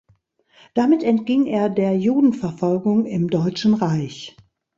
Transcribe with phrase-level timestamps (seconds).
[0.73, 4.35] Damit entging er der Judenverfolgung im Deutschen Reich.